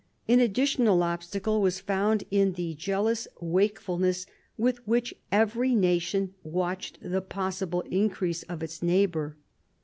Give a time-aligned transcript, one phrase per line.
[0.27, 4.25] An additional obstacle was found in the jealous wakefulness
[4.57, 9.37] with which every nation watched the possible increase of its neighbour.